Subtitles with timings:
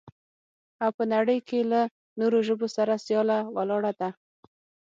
[0.83, 1.81] او په نړۍ کې له
[2.19, 4.09] نورو ژبو سره سياله ولاړه ده.